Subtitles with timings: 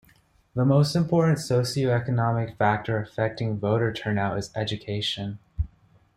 [0.55, 5.37] The most important socioeconomic factor affecting voter turnout is education.